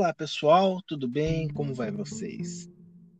[0.00, 1.46] Olá pessoal, tudo bem?
[1.48, 2.70] Como vai vocês?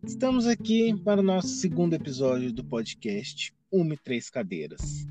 [0.02, 5.06] Estamos aqui para o nosso segundo episódio do podcast Uma e Três Cadeiras.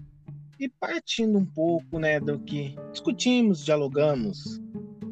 [0.60, 4.60] E partindo um pouco né, do que discutimos, dialogamos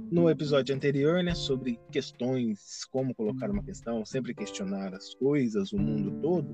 [0.10, 5.78] no episódio anterior, né, sobre questões, como colocar uma questão, sempre questionar as coisas, o
[5.78, 6.50] mundo todo.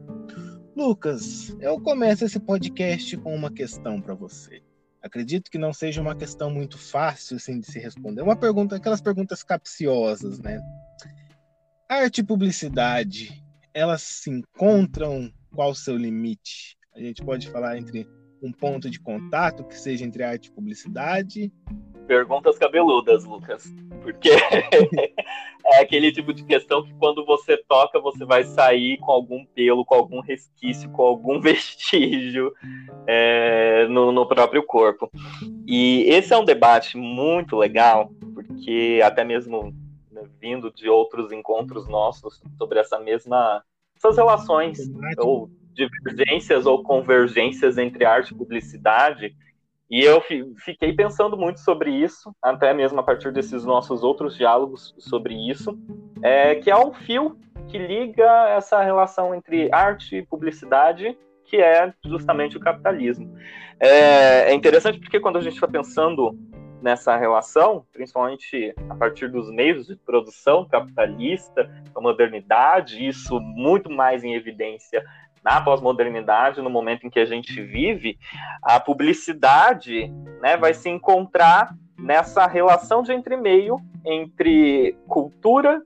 [0.76, 4.62] Lucas, eu começo esse podcast com uma questão para você.
[5.04, 8.22] Acredito que não seja uma questão muito fácil assim, de se responder.
[8.22, 10.62] Uma pergunta, aquelas perguntas capciosas, né?
[11.90, 13.44] Arte e publicidade,
[13.74, 15.32] elas se encontram?
[15.54, 16.78] Qual o seu limite?
[16.96, 18.08] A gente pode falar entre
[18.42, 21.52] um ponto de contato que seja entre arte e publicidade
[22.14, 23.74] Perguntas cabeludas, Lucas.
[24.04, 24.30] Porque
[25.66, 29.84] é aquele tipo de questão que quando você toca, você vai sair com algum pelo,
[29.84, 32.54] com algum resquício, com algum vestígio
[33.08, 35.10] é, no, no próprio corpo.
[35.66, 39.74] E esse é um debate muito legal, porque até mesmo
[40.12, 43.64] né, vindo de outros encontros nossos sobre essa mesma
[43.98, 44.78] essas relações
[45.18, 49.36] ou divergências ou convergências entre arte e publicidade
[49.94, 50.20] e eu
[50.58, 55.78] fiquei pensando muito sobre isso, até mesmo a partir desses nossos outros diálogos sobre isso,
[56.24, 61.94] é, que é um fio que liga essa relação entre arte e publicidade, que é
[62.04, 63.38] justamente o capitalismo.
[63.80, 66.36] É, é interessante porque quando a gente está pensando
[66.82, 74.24] nessa relação, principalmente a partir dos meios de produção capitalista, a modernidade, isso muito mais
[74.24, 75.06] em evidência
[75.44, 78.18] na pós-modernidade, no momento em que a gente vive,
[78.62, 80.08] a publicidade
[80.42, 85.82] né, vai se encontrar nessa relação de entremeio entre cultura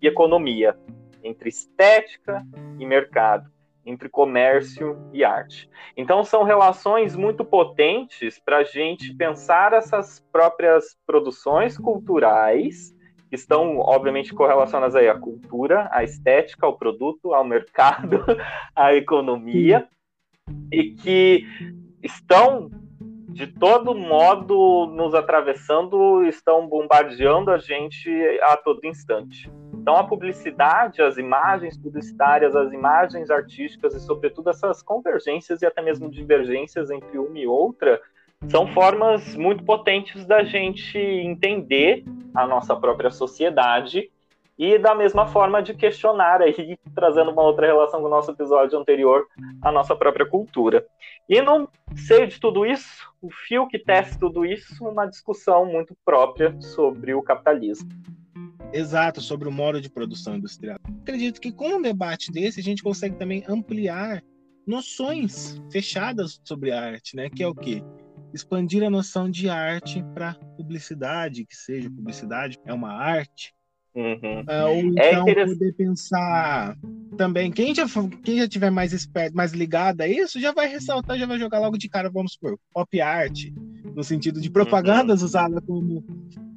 [0.00, 0.76] e economia,
[1.22, 2.44] entre estética
[2.78, 3.50] e mercado,
[3.84, 5.68] entre comércio e arte.
[5.96, 12.94] Então, são relações muito potentes para a gente pensar essas próprias produções culturais
[13.30, 18.24] estão, obviamente, correlacionadas aí à cultura, à estética, ao produto, ao mercado,
[18.74, 19.86] à economia,
[20.72, 21.46] e que
[22.02, 22.70] estão,
[23.28, 28.10] de todo modo, nos atravessando, estão bombardeando a gente
[28.42, 29.50] a todo instante.
[29.72, 35.80] Então, a publicidade, as imagens publicitárias, as imagens artísticas e, sobretudo, essas convergências e até
[35.80, 38.00] mesmo divergências entre uma e outra
[38.48, 42.04] são formas muito potentes da gente entender
[42.34, 44.10] a nossa própria sociedade
[44.58, 48.78] e da mesma forma de questionar aí, trazendo uma outra relação com o nosso episódio
[48.78, 49.26] anterior,
[49.62, 50.86] a nossa própria cultura.
[51.26, 55.96] E no seio de tudo isso, o fio que tece tudo isso, uma discussão muito
[56.04, 57.88] própria sobre o capitalismo.
[58.70, 60.78] Exato, sobre o modo de produção industrial.
[61.00, 64.22] Acredito que com um debate desse a gente consegue também ampliar
[64.66, 67.30] noções fechadas sobre a arte, né?
[67.30, 67.82] Que é o quê?
[68.32, 73.54] Expandir a noção de arte para publicidade, que seja publicidade é uma arte.
[73.94, 74.42] Uhum.
[74.42, 76.76] Uh, ou é então é poder pensar
[77.16, 77.84] também, quem já,
[78.22, 81.58] quem já tiver mais esperto, mais ligado a isso, já vai ressaltar, já vai jogar
[81.58, 83.46] logo de cara, vamos supor, pop art,
[83.94, 85.26] no sentido de propagandas uhum.
[85.26, 86.04] usada como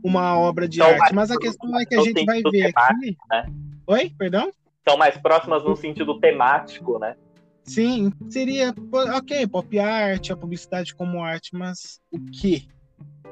[0.04, 1.16] uma obra de então, arte.
[1.16, 3.18] Mas a questão é que a gente vai ver aqui.
[3.30, 3.46] Né?
[3.88, 4.52] Oi, perdão?
[4.88, 7.16] São mais próximas no sentido temático, né?
[7.64, 8.74] Sim, seria
[9.16, 12.68] ok, pop art, a publicidade como arte, mas o que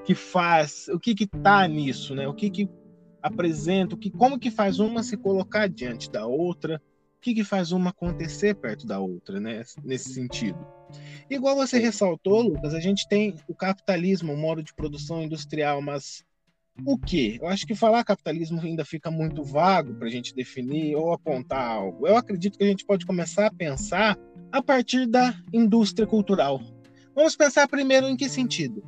[0.03, 2.27] que faz, o que que tá nisso, né?
[2.27, 2.69] O que que
[3.21, 6.81] apresenta, o que, como que faz uma se colocar diante da outra,
[7.17, 9.63] o que que faz uma acontecer perto da outra, né?
[9.83, 10.57] Nesse sentido.
[11.29, 16.25] Igual você ressaltou, Lucas, a gente tem o capitalismo, o modo de produção industrial, mas
[16.85, 17.37] o que?
[17.41, 21.65] Eu acho que falar capitalismo ainda fica muito vago para a gente definir ou apontar
[21.65, 22.07] algo.
[22.07, 24.17] Eu acredito que a gente pode começar a pensar
[24.51, 26.61] a partir da indústria cultural.
[27.15, 28.83] Vamos pensar primeiro em que sentido?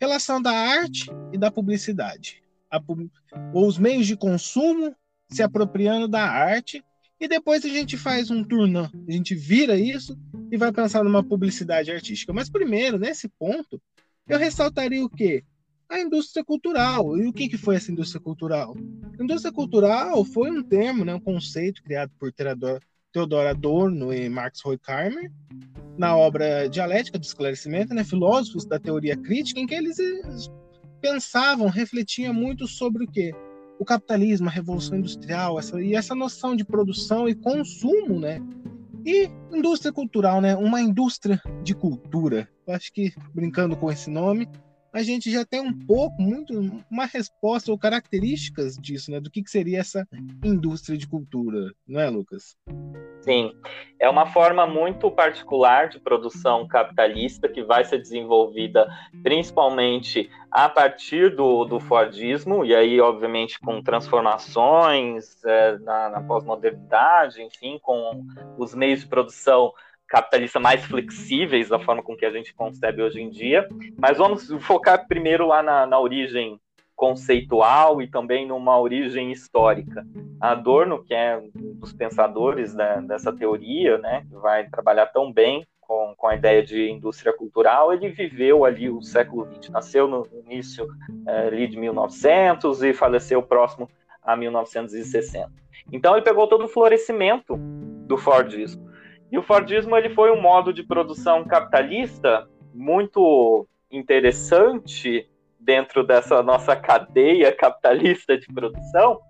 [0.00, 2.42] Relação da arte e da publicidade.
[2.86, 3.08] Pub...
[3.52, 4.94] Ou os meios de consumo
[5.28, 6.84] se apropriando da arte
[7.20, 8.90] e depois a gente faz um turnão.
[9.08, 10.18] A gente vira isso
[10.50, 12.32] e vai pensar numa publicidade artística.
[12.32, 13.80] Mas primeiro, nesse ponto,
[14.28, 15.44] eu ressaltaria o quê?
[15.90, 17.18] A indústria cultural.
[17.18, 18.76] E o que, que foi essa indústria cultural?
[19.20, 25.30] Indústria cultural foi um termo, né, um conceito criado por Theodor Adorno e Max Horkheimer
[25.98, 29.98] na obra Dialética do Esclarecimento, né, filósofos da teoria crítica, em que eles
[31.00, 33.34] pensavam, refletiam muito sobre o que
[33.78, 38.38] o capitalismo, a revolução industrial, essa, e essa noção de produção e consumo, né?
[39.06, 40.54] E indústria cultural, né?
[40.54, 42.46] Uma indústria de cultura.
[42.66, 44.46] Eu acho que brincando com esse nome,
[44.92, 46.52] a gente já tem um pouco, muito,
[46.90, 49.20] uma resposta ou características disso, né?
[49.20, 50.06] Do que, que seria essa
[50.44, 52.56] indústria de cultura, não é, Lucas?
[53.22, 53.52] Sim,
[53.98, 58.88] é uma forma muito particular de produção capitalista que vai ser desenvolvida
[59.22, 67.42] principalmente a partir do, do Fordismo, e aí, obviamente, com transformações é, na, na pós-modernidade,
[67.42, 68.24] enfim, com
[68.58, 69.72] os meios de produção
[70.10, 73.66] capitalista mais flexíveis da forma com que a gente concebe hoje em dia.
[73.96, 76.60] Mas vamos focar primeiro lá na, na origem
[76.96, 80.04] conceitual e também numa origem histórica.
[80.38, 85.66] Adorno, que é um dos pensadores né, dessa teoria, né, que vai trabalhar tão bem
[85.80, 90.26] com, com a ideia de indústria cultural, ele viveu ali o século XX, nasceu no
[90.44, 90.86] início
[91.26, 93.88] é, ali de 1900 e faleceu próximo
[94.22, 95.50] a 1960.
[95.90, 98.89] Então ele pegou todo o florescimento do Fordismo
[99.30, 105.28] e o Fordismo ele foi um modo de produção capitalista muito interessante
[105.58, 109.20] dentro dessa nossa cadeia capitalista de produção,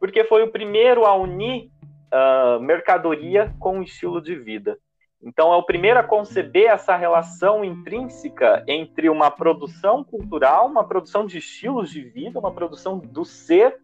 [0.00, 1.70] porque foi o primeiro a unir
[2.12, 4.78] uh, mercadoria com estilo de vida.
[5.22, 11.24] Então, é o primeiro a conceber essa relação intrínseca entre uma produção cultural, uma produção
[11.24, 13.78] de estilos de vida, uma produção do ser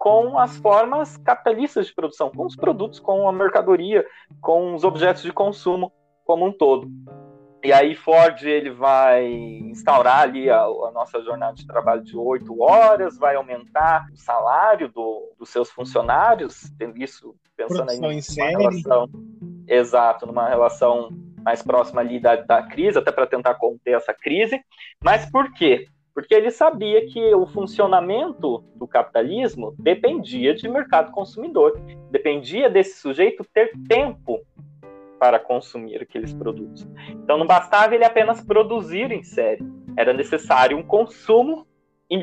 [0.00, 4.02] com as formas capitalistas de produção, com os produtos, com a mercadoria,
[4.40, 5.92] com os objetos de consumo
[6.24, 6.90] como um todo.
[7.62, 12.62] E aí Ford ele vai instaurar ali a, a nossa jornada de trabalho de oito
[12.62, 19.10] horas, vai aumentar o salário do, dos seus funcionários, isso pensando Produção aí em relação
[19.68, 21.10] exato, numa relação
[21.42, 24.58] mais próxima ali da, da crise, até para tentar conter essa crise.
[25.04, 25.86] Mas por quê?
[26.14, 31.80] Porque ele sabia que o funcionamento do capitalismo dependia de mercado consumidor,
[32.10, 34.40] dependia desse sujeito ter tempo
[35.18, 36.88] para consumir aqueles produtos.
[37.10, 39.64] Então não bastava ele apenas produzir em série,
[39.96, 41.66] era necessário um consumo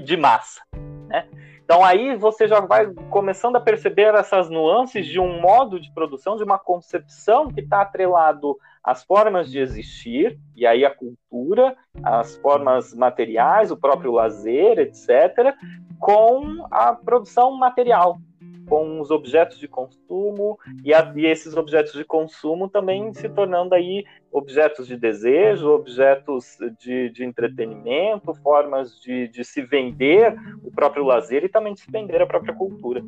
[0.03, 0.61] de massa.
[1.07, 1.27] Né?
[1.63, 6.37] Então aí você já vai começando a perceber essas nuances de um modo de produção,
[6.37, 8.57] de uma concepção que está atrelado
[8.87, 15.53] as formas de existir, e aí a cultura, as formas materiais, o próprio lazer, etc.,
[15.99, 18.17] com a produção material,
[18.65, 23.75] com os objetos de consumo e, a, e, esses objetos de consumo também se tornando
[23.75, 31.03] aí objetos de desejo, objetos de, de entretenimento, formas de, de se vender o próprio
[31.03, 33.03] lazer e também de se vender a própria cultura.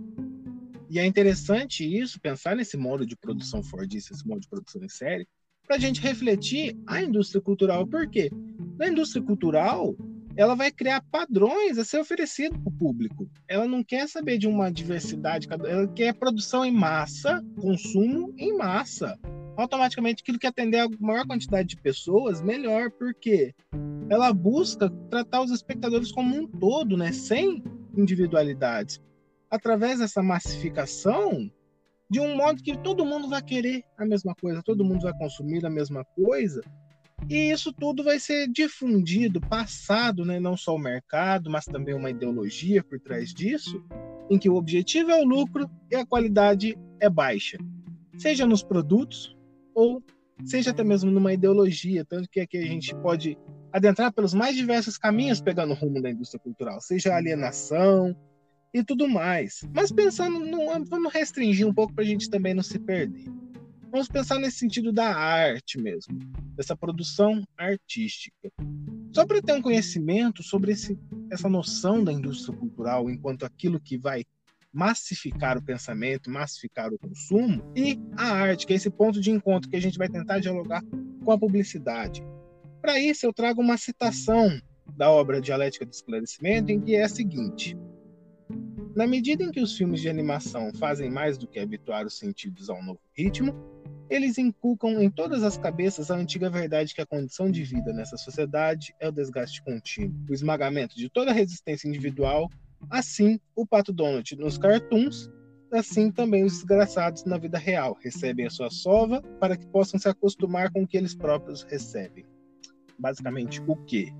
[0.90, 4.90] E é interessante isso, pensar nesse modo de produção fordista, esse modo de produção em
[4.90, 5.26] série,
[5.70, 7.86] para a gente refletir a indústria cultural.
[7.86, 8.32] Por quê?
[8.80, 9.96] Na indústria cultural,
[10.36, 13.30] ela vai criar padrões a ser oferecido para o público.
[13.48, 19.16] Ela não quer saber de uma diversidade, ela quer produção em massa, consumo em massa.
[19.56, 23.54] Automaticamente, aquilo que atender a maior quantidade de pessoas, melhor, porque
[24.10, 27.12] ela busca tratar os espectadores como um todo, né?
[27.12, 27.64] sem
[27.96, 29.00] individualidades.
[29.52, 31.52] Através dessa massificação,
[32.10, 35.66] de um modo que todo mundo vai querer a mesma coisa, todo mundo vai consumir
[35.66, 36.62] a mesma coisa,
[37.28, 42.10] e isso tudo vai ser difundido, passado, né, não só o mercado, mas também uma
[42.10, 43.84] ideologia por trás disso,
[44.30, 47.58] em que o objetivo é o lucro e a qualidade é baixa,
[48.18, 49.36] seja nos produtos
[49.74, 50.02] ou
[50.46, 53.38] seja até mesmo numa ideologia, tanto que aqui a gente pode
[53.72, 58.16] adentrar pelos mais diversos caminhos pegando o rumo da indústria cultural, seja alienação,
[58.74, 59.62] e tudo mais.
[59.74, 63.26] Mas pensando, no, vamos restringir um pouco para a gente também não se perder.
[63.92, 66.20] Vamos pensar nesse sentido da arte mesmo,
[66.56, 68.52] dessa produção artística.
[69.12, 70.98] Só para ter um conhecimento sobre esse,
[71.32, 74.24] essa noção da indústria cultural enquanto aquilo que vai
[74.72, 79.68] massificar o pensamento, massificar o consumo, e a arte, que é esse ponto de encontro
[79.68, 80.84] que a gente vai tentar dialogar
[81.24, 82.24] com a publicidade.
[82.80, 84.62] Para isso, eu trago uma citação
[84.96, 87.76] da obra Dialética do Esclarecimento, em que é a seguinte:
[88.96, 92.70] na medida em que os filmes de animação fazem mais do que habituar os sentidos
[92.70, 93.54] ao novo ritmo,
[94.10, 98.18] eles inculcam em todas as cabeças a antiga verdade que a condição de vida nessa
[98.18, 102.50] sociedade é o desgaste contínuo, o esmagamento de toda resistência individual,
[102.90, 105.30] assim o Pato Donald nos cartoons,
[105.72, 110.10] assim também os desgraçados na vida real recebem a sua sova para que possam se
[110.10, 112.26] acostumar com o que eles próprios recebem.
[112.98, 114.12] Basicamente, o quê?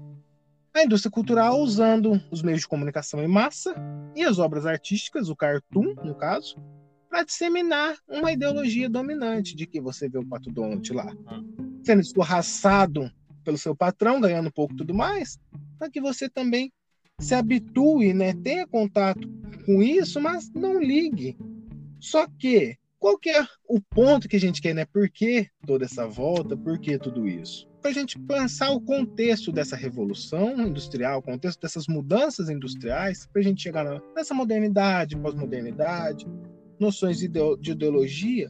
[0.74, 3.74] A indústria cultural usando os meios de comunicação em massa
[4.16, 6.56] e as obras artísticas, o cartoon, no caso,
[7.10, 11.12] para disseminar uma ideologia dominante de que você vê o Pato Donald lá
[11.84, 13.12] sendo escorraçado
[13.44, 15.40] pelo seu patrão, ganhando um pouco tudo mais,
[15.78, 16.72] para que você também
[17.20, 19.28] se habitue, né, tenha contato
[19.66, 21.38] com isso, mas não ligue.
[22.00, 24.86] Só que qual que é o ponto que a gente quer, né?
[24.86, 26.58] Por que toda essa volta?
[26.58, 27.69] Por que tudo isso?
[27.82, 33.42] Para a gente pensar o contexto dessa revolução industrial, o contexto dessas mudanças industriais, para
[33.42, 36.28] a gente chegar nessa modernidade, pós-modernidade,
[36.80, 37.26] noções de
[37.72, 38.50] ideologia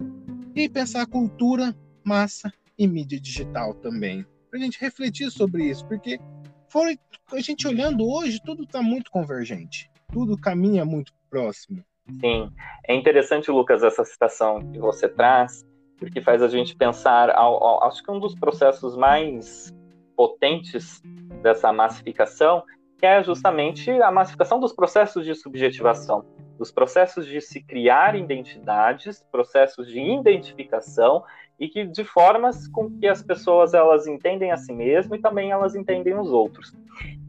[0.56, 4.26] e pensar cultura, massa e mídia digital também.
[4.50, 6.20] Para a gente refletir sobre isso, porque
[6.68, 6.98] foi
[7.32, 11.84] a gente olhando hoje, tudo está muito convergente, tudo caminha muito próximo.
[12.20, 12.52] Sim,
[12.88, 15.64] é interessante, Lucas, essa citação que você traz,
[16.00, 19.74] porque faz a gente pensar, ao, ao, acho que um dos processos mais
[20.16, 21.02] potentes
[21.42, 22.64] dessa massificação,
[22.98, 26.26] que é justamente a massificação dos processos de subjetivação,
[26.58, 31.24] dos processos de se criar identidades, processos de identificação
[31.60, 35.52] e que de formas com que as pessoas elas entendem a si mesmas e também
[35.52, 36.74] elas entendem os outros.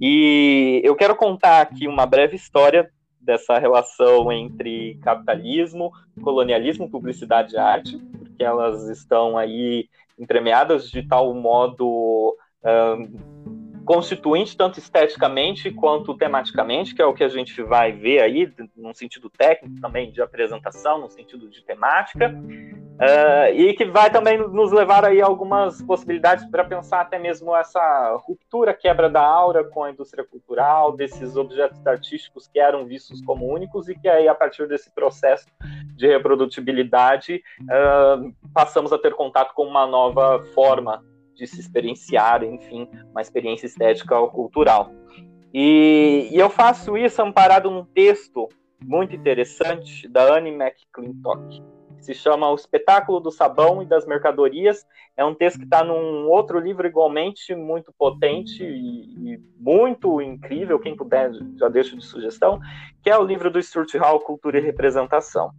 [0.01, 7.59] E eu quero contar aqui uma breve história dessa relação entre capitalismo, colonialismo, publicidade e
[7.59, 8.01] arte,
[8.43, 17.05] elas estão aí entremeadas de tal modo um, constituinte, tanto esteticamente quanto tematicamente, que é
[17.05, 21.49] o que a gente vai ver aí, num sentido técnico também de apresentação, no sentido
[21.49, 22.33] de temática.
[23.01, 28.15] Uh, e que vai também nos levar aí algumas possibilidades para pensar até mesmo essa
[28.27, 33.51] ruptura, quebra da aura com a indústria cultural, desses objetos artísticos que eram vistos como
[33.51, 35.47] únicos e que aí a partir desse processo
[35.97, 41.03] de reprodutibilidade uh, passamos a ter contato com uma nova forma
[41.35, 44.93] de se experienciar, enfim, uma experiência estética ou cultural.
[45.55, 48.47] E, e eu faço isso amparado num texto
[48.85, 54.87] muito interessante da Anne McClintock se chama O Espetáculo do Sabão e das Mercadorias.
[55.17, 60.79] É um texto que está num outro livro igualmente muito potente e, e, muito incrível,
[60.79, 62.61] quem puder já deixo de sugestão,
[63.03, 65.53] que é o livro do Stuart Hall, Cultura e Representação.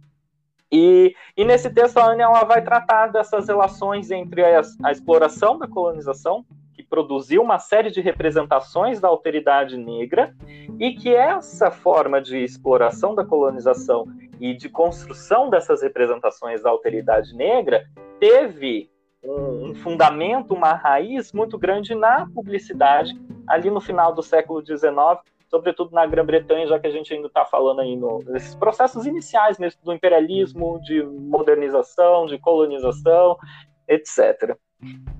[0.70, 5.58] E, e nesse texto a Anne ela vai tratar dessas relações entre a, a exploração
[5.58, 10.34] da colonização, que produziu uma série de representações da alteridade negra,
[10.80, 14.06] e que essa forma de exploração da colonização
[14.42, 17.86] e de construção dessas representações da alteridade negra
[18.18, 18.90] teve
[19.22, 23.12] um, fundamento, uma raiz muito grande na publicidade
[23.46, 24.90] ali no final do século XIX,
[25.48, 29.60] sobretudo na Grã-Bretanha, já que a gente ainda está falando aí no, nesses processos iniciais
[29.60, 33.38] mesmo do imperialismo, de modernização, de colonização,
[33.86, 34.56] etc.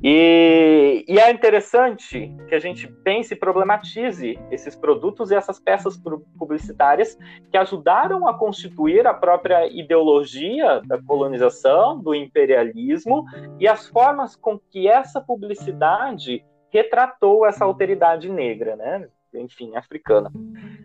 [0.02, 5.96] E, e, é interessante que a gente pense e problematize esses produtos e essas peças
[6.36, 7.16] publicitárias
[7.50, 13.24] que ajudaram a constituir a própria ideologia da colonização, do imperialismo
[13.60, 19.08] e as formas com que essa publicidade retratou essa alteridade negra, né?
[19.34, 20.30] enfim, africana.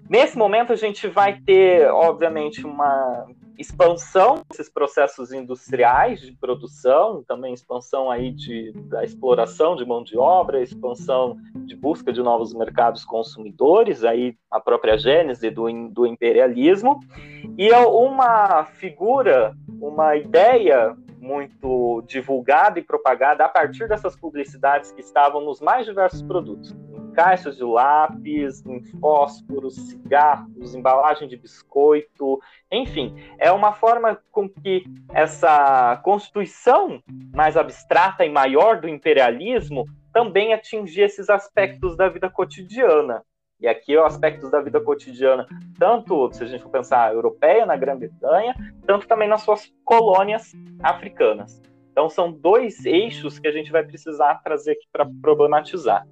[0.10, 7.54] Nesse momento, a gente vai ter, obviamente, uma expansão desses processos industriais de produção, também
[7.54, 13.04] expansão aí de, da exploração de mão de obra, expansão de busca de novos mercados
[13.04, 17.00] consumidores, aí a própria gênese do, do imperialismo,
[17.58, 25.02] e é uma figura, uma ideia muito divulgada e propagada a partir dessas publicidades que
[25.02, 26.76] estavam nos mais diversos produtos
[27.18, 32.40] caixas de lápis, em fósforos, cigarros, embalagem de biscoito,
[32.72, 37.02] enfim, é uma forma com que essa constituição
[37.34, 43.24] mais abstrata e maior do imperialismo também atingia esses aspectos da vida cotidiana.
[43.60, 45.48] E aqui os aspectos da vida cotidiana,
[45.80, 48.54] tanto se a gente for pensar europeia na Grã-Bretanha,
[48.86, 51.60] tanto também nas suas colônias africanas.
[51.92, 56.06] Então são dois eixos que a gente vai precisar trazer aqui para problematizar.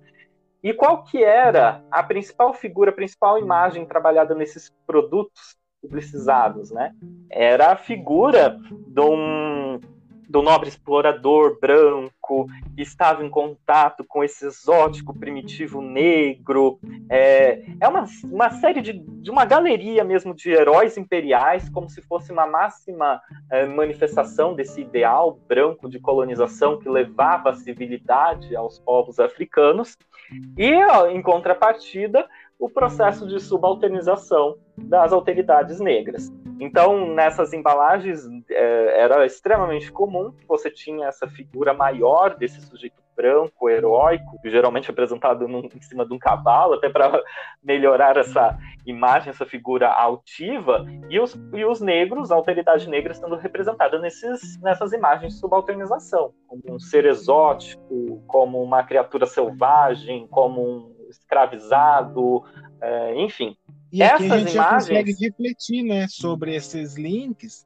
[0.65, 6.91] E qual que era a principal figura, a principal imagem trabalhada nesses produtos publicizados, né?
[7.29, 9.79] Era a figura de um,
[10.27, 16.79] do nobre explorador branco que estava em contato com esse exótico primitivo negro.
[17.11, 22.01] É, é uma, uma série de, de uma galeria mesmo de heróis imperiais, como se
[22.01, 28.79] fosse uma máxima é, manifestação desse ideal branco de colonização que levava a civilidade aos
[28.79, 29.95] povos africanos.
[30.57, 32.27] E, ó, em contrapartida,
[32.59, 36.31] o processo de subalternização das autoridades negras.
[36.59, 43.05] Então, nessas embalagens, é, era extremamente comum que você tinha essa figura maior desse sujeito
[43.15, 47.21] branco, heróico, geralmente apresentado num, em cima de um cavalo, até para
[47.63, 53.35] melhorar essa imagem, essa figura altiva, e os, e os negros, a alteridade negra, sendo
[53.35, 60.61] representada nesses, nessas imagens de subalternização, como um ser exótico, como uma criatura selvagem, como
[60.61, 62.43] um escravizado,
[62.81, 63.55] é, enfim.
[63.91, 64.53] E aqui a gente imagens...
[64.53, 67.65] já consegue refletir né, sobre esses links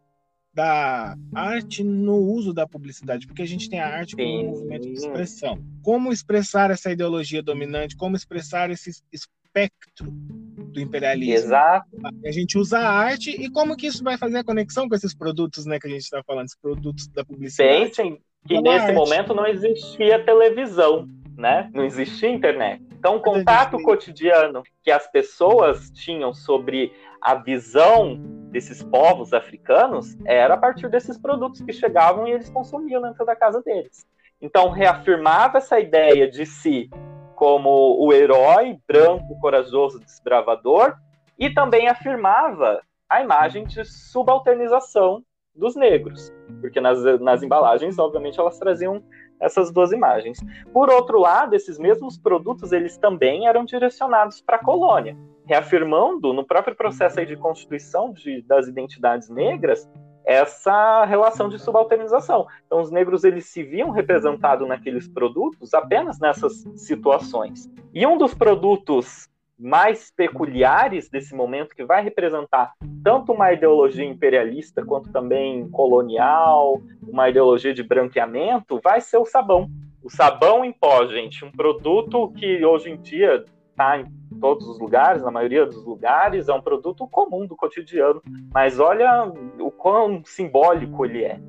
[0.54, 4.84] da arte no uso da publicidade, porque a gente tem a arte como um movimento
[4.84, 5.64] de expressão.
[5.82, 11.34] Como expressar essa ideologia dominante, como expressar esse espectro do imperialismo.
[11.34, 11.88] Exato.
[12.26, 15.16] A gente usa a arte e como que isso vai fazer a conexão com esses
[15.16, 17.86] produtos, né, que a gente está falando, esses produtos da publicidade.
[17.86, 18.96] Pensem que nesse arte.
[18.96, 21.08] momento não existia televisão,
[21.40, 21.70] né?
[21.74, 22.84] Não existia internet.
[22.92, 26.92] Então, o contato cotidiano que as pessoas tinham sobre
[27.22, 28.18] a visão
[28.52, 33.36] desses povos africanos era a partir desses produtos que chegavam e eles consumiam dentro da
[33.36, 34.06] casa deles.
[34.42, 36.90] Então, reafirmava essa ideia de si
[37.36, 40.98] como o herói branco, corajoso, desbravador,
[41.38, 45.24] e também afirmava a imagem de subalternização
[45.56, 49.02] dos negros, porque nas, nas embalagens, obviamente, elas traziam
[49.40, 50.40] essas duas imagens.
[50.74, 56.46] Por outro lado, esses mesmos produtos eles também eram direcionados para a colônia, reafirmando no
[56.46, 59.90] próprio processo de constituição de, das identidades negras
[60.26, 62.46] essa relação de subalternização.
[62.66, 67.70] Então, os negros eles se viam representados naqueles produtos apenas nessas situações.
[67.94, 69.29] E um dos produtos
[69.60, 72.72] mais peculiares desse momento, que vai representar
[73.04, 79.70] tanto uma ideologia imperialista quanto também colonial, uma ideologia de branqueamento, vai ser o sabão.
[80.02, 84.06] O sabão em pó, gente, um produto que hoje em dia está em
[84.40, 88.22] todos os lugares, na maioria dos lugares, é um produto comum do cotidiano,
[88.54, 91.40] mas olha o quão simbólico ele é.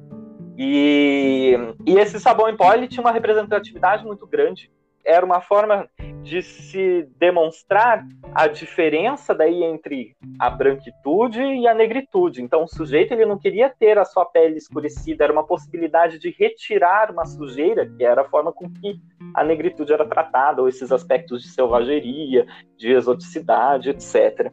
[0.59, 4.71] E, e esse sabão em pó ele tinha uma representatividade muito grande
[5.11, 5.89] era uma forma
[6.23, 12.43] de se demonstrar a diferença daí entre a branquitude e a negritude.
[12.43, 16.31] Então, o sujeito ele não queria ter a sua pele escurecida, era uma possibilidade de
[16.31, 19.01] retirar uma sujeira, que era a forma com que
[19.35, 24.53] a negritude era tratada, ou esses aspectos de selvageria, de exoticidade, etc.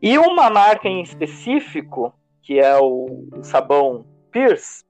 [0.00, 4.84] E uma marca em específico, que é o sabão Pierce,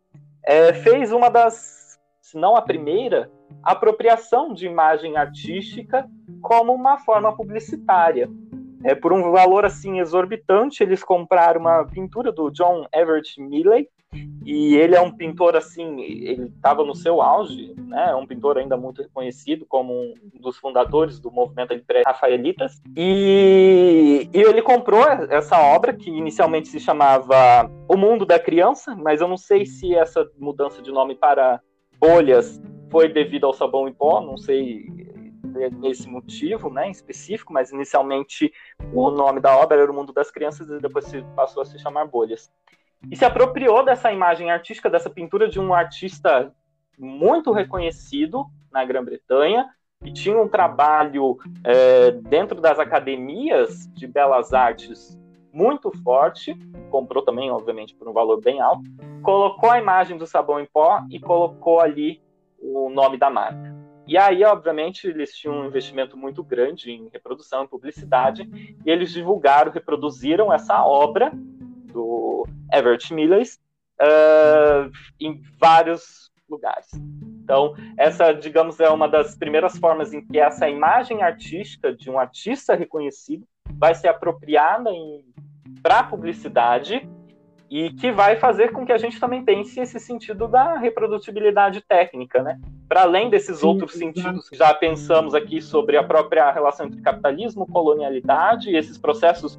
[0.45, 3.31] é, fez uma das, se não a primeira,
[3.63, 6.09] apropriação de imagem artística
[6.41, 8.29] como uma forma publicitária.
[8.83, 13.89] É, por um valor assim exorbitante, eles compraram uma pintura do John Everett Milley,
[14.45, 18.11] e ele é um pintor assim, ele estava no seu auge, né?
[18.11, 22.81] É um pintor ainda muito reconhecido como um dos fundadores do movimento rafaelitas.
[22.97, 29.21] E, e ele comprou essa obra que inicialmente se chamava O Mundo da Criança, mas
[29.21, 31.61] eu não sei se essa mudança de nome para
[32.01, 34.87] bolhas foi devido ao sabão em pó, não sei
[35.79, 38.53] nesse motivo, né, em específico, mas inicialmente
[38.93, 41.79] o nome da obra era o Mundo das Crianças e depois se passou a se
[41.79, 42.51] chamar Bolhas.
[43.11, 46.55] E se apropriou dessa imagem artística, dessa pintura de um artista
[46.99, 49.69] muito reconhecido na Grã-Bretanha,
[50.03, 55.19] e tinha um trabalho é, dentro das academias de belas artes
[55.53, 56.55] muito forte,
[56.91, 58.83] comprou também, obviamente, por um valor bem alto,
[59.23, 62.23] colocou a imagem do sabão em pó e colocou ali
[62.61, 63.75] o nome da marca.
[64.07, 68.43] E aí, obviamente, eles tinham um investimento muito grande em reprodução e publicidade,
[68.85, 73.61] e eles divulgaram, reproduziram essa obra do Everett Millers
[74.01, 76.89] uh, em vários lugares.
[77.43, 82.19] Então, essa, digamos, é uma das primeiras formas em que essa imagem artística de um
[82.19, 83.45] artista reconhecido
[83.75, 84.91] vai ser apropriada
[85.83, 87.09] para a publicidade
[87.71, 92.43] e que vai fazer com que a gente também pense esse sentido da reprodutibilidade técnica,
[92.43, 92.59] né?
[92.89, 97.01] Para além desses Sim, outros sentidos que já pensamos aqui sobre a própria relação entre
[97.01, 99.57] capitalismo, colonialidade e esses processos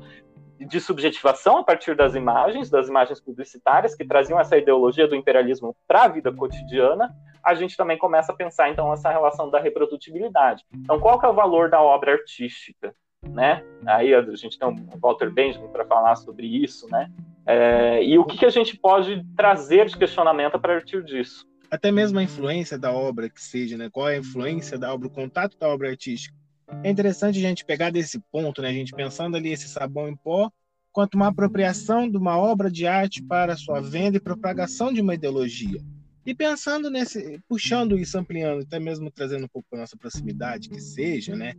[0.60, 5.74] de subjetivação a partir das imagens, das imagens publicitárias que traziam essa ideologia do imperialismo
[5.88, 10.65] para a vida cotidiana, a gente também começa a pensar então essa relação da reprodutibilidade.
[10.74, 12.93] Então, qual que é o valor da obra artística?
[13.24, 13.63] né?
[13.86, 17.12] Aí a gente tem o Walter Benjamin para falar sobre isso, né?
[17.45, 21.45] É, e o que, que a gente pode trazer de questionamento a partir disso?
[21.69, 23.89] Até mesmo a influência da obra que seja, né?
[23.91, 26.36] Qual é a influência da obra, o contato da obra artística?
[26.84, 28.69] É interessante a gente pegar desse ponto, né?
[28.69, 30.51] A gente pensando ali esse sabão em pó,
[30.91, 35.15] quanto uma apropriação de uma obra de arte para sua venda e propagação de uma
[35.15, 35.82] ideologia.
[36.25, 40.80] E pensando nesse, puxando isso, ampliando, até mesmo trazendo um pouco para nossa proximidade, que
[40.80, 41.54] seja, né?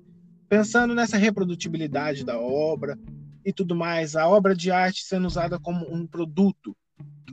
[0.52, 2.98] pensando nessa reprodutibilidade da obra
[3.44, 6.76] e tudo mais, a obra de arte sendo usada como um produto.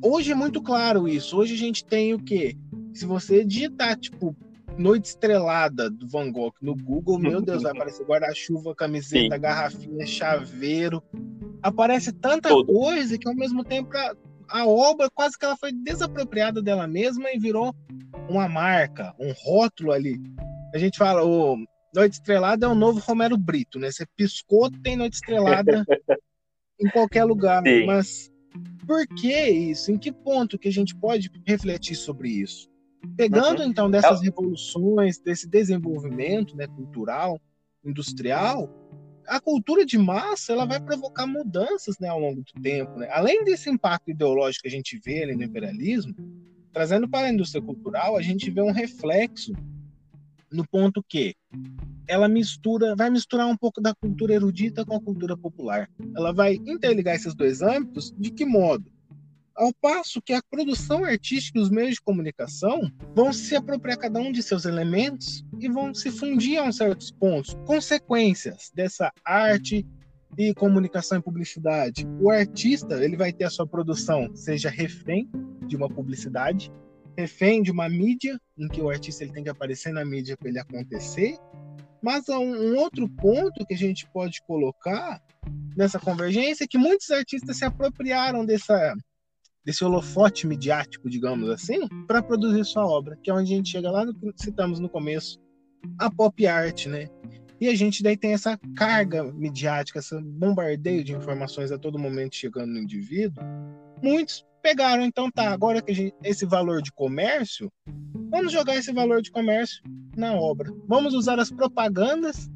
[0.01, 1.37] Hoje é muito claro isso.
[1.37, 2.55] Hoje a gente tem o quê?
[2.93, 4.35] Se você digitar, tipo,
[4.77, 9.41] Noite Estrelada do Van Gogh no Google, meu Deus, vai aparecer guarda-chuva, camiseta, Sim.
[9.41, 11.03] garrafinha, chaveiro.
[11.61, 12.71] Aparece tanta Tudo.
[12.71, 14.15] coisa que ao mesmo tempo a,
[14.47, 17.75] a obra quase que ela foi desapropriada dela mesma e virou
[18.29, 20.17] uma marca, um rótulo ali.
[20.73, 21.57] A gente fala, o,
[21.93, 23.91] Noite Estrelada é o novo Romero Brito, né?
[23.91, 25.85] Você piscou, tem Noite Estrelada
[26.79, 27.63] em qualquer lugar.
[27.63, 27.85] Sim.
[27.85, 28.31] Mas
[28.85, 29.91] Por que isso?
[29.91, 32.69] Em que ponto que a gente pode refletir sobre isso?
[33.15, 33.69] Pegando uhum.
[33.69, 37.39] então dessas revoluções, desse desenvolvimento né, cultural,
[37.83, 38.69] industrial,
[39.25, 42.97] a cultura de massa ela vai provocar mudanças né, ao longo do tempo.
[42.97, 43.07] Né?
[43.11, 46.13] Além desse impacto ideológico que a gente vê ali no imperialismo,
[46.73, 49.53] trazendo para a indústria cultural, a gente vê um reflexo
[50.51, 51.35] no ponto que
[52.07, 55.89] ela mistura, vai misturar um pouco da cultura erudita com a cultura popular.
[56.15, 58.91] Ela vai interligar esses dois âmbitos de que modo?
[59.55, 64.19] Ao passo que a produção artística e os meios de comunicação vão se apropriar cada
[64.19, 67.57] um de seus elementos e vão se fundir a certos pontos.
[67.65, 69.85] Consequências dessa arte
[70.37, 72.07] e comunicação e publicidade.
[72.21, 75.29] O artista ele vai ter a sua produção seja refém
[75.67, 76.71] de uma publicidade,
[77.17, 80.49] refém de uma mídia em que o artista ele tem que aparecer na mídia para
[80.49, 81.37] ele acontecer.
[82.01, 85.21] Mas um, um outro ponto que a gente pode colocar
[85.75, 88.93] nessa convergência é que muitos artistas se apropriaram dessa
[89.65, 93.91] desse holofote midiático, digamos assim, para produzir sua obra, que é onde a gente chega
[93.91, 95.37] lá no que citamos no começo,
[95.99, 97.07] a pop art, né?
[97.61, 102.35] E a gente daí tem essa carga midiática, esse bombardeio de informações a todo momento
[102.35, 103.43] chegando no indivíduo.
[104.01, 107.71] Muitos pegaram, então tá, agora que gente, esse valor de comércio,
[108.29, 109.83] vamos jogar esse valor de comércio
[110.15, 110.71] na obra.
[110.87, 112.49] Vamos usar as propagandas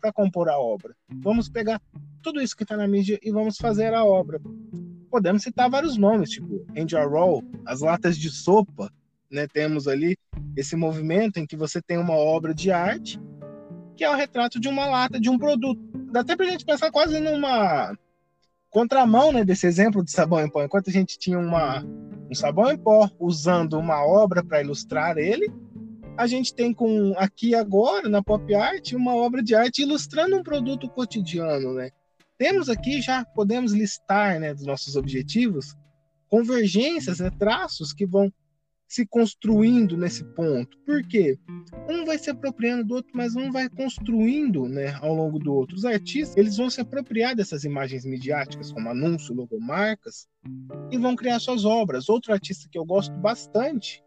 [0.00, 0.94] para compor a obra.
[1.08, 1.80] Vamos pegar
[2.22, 4.40] tudo isso que está na mídia e vamos fazer a obra
[5.16, 8.92] podemos citar vários nomes, tipo Angel Roll, as latas de sopa,
[9.30, 9.46] né?
[9.46, 10.14] Temos ali
[10.54, 13.18] esse movimento em que você tem uma obra de arte
[13.96, 15.80] que é o retrato de uma lata, de um produto.
[16.12, 17.96] Dá até pra gente pensar quase numa
[18.76, 20.62] contramão, né, desse exemplo de sabão em pó.
[20.62, 21.82] Enquanto a gente tinha uma,
[22.30, 25.50] um sabão em pó usando uma obra para ilustrar ele,
[26.14, 30.42] a gente tem com aqui agora na pop art uma obra de arte ilustrando um
[30.42, 31.88] produto cotidiano, né?
[32.36, 35.74] temos aqui já podemos listar, né, dos nossos objetivos,
[36.28, 38.30] convergências, né, traços que vão
[38.88, 40.78] se construindo nesse ponto.
[40.86, 41.38] Por quê?
[41.88, 45.76] Um vai se apropriando do outro, mas um vai construindo, né, ao longo do outro.
[45.76, 50.28] Os artistas, eles vão se apropriar dessas imagens midiáticas, como anúncio, logomarcas,
[50.90, 52.08] e vão criar suas obras.
[52.08, 54.02] Outro artista que eu gosto bastante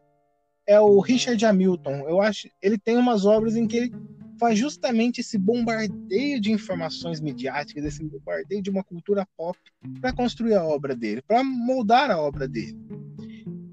[0.66, 2.08] é o Richard Hamilton.
[2.08, 3.92] Eu acho, ele tem umas obras em que ele
[4.40, 9.60] faz justamente esse bombardeio de informações midiáticas, esse bombardeio de uma cultura pop
[10.00, 12.78] para construir a obra dele, para moldar a obra dele.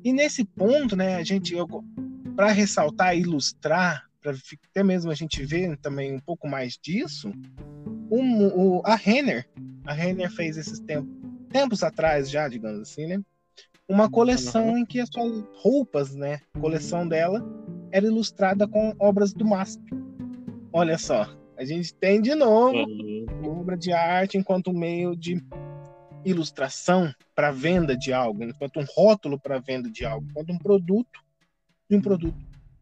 [0.07, 1.53] E nesse ponto, né, a gente
[2.37, 4.37] para ressaltar e ilustrar, para
[4.71, 7.33] até mesmo a gente ver também um pouco mais disso,
[8.09, 9.49] um, o, a Renner,
[9.85, 11.12] a Renner fez esses tempos,
[11.51, 13.21] tempos atrás já, digamos assim, né,
[13.88, 14.79] uma coleção uhum.
[14.79, 17.45] em que as suas roupas, né, a coleção dela
[17.90, 19.83] era ilustrada com obras do MASP.
[20.73, 22.79] Olha só, a gente tem de novo
[23.40, 25.45] uma obra de arte enquanto meio de
[26.27, 31.25] ilustração para venda de algo, enquanto um rótulo para venda de algo, enquanto um produto
[31.89, 32.37] de um produto,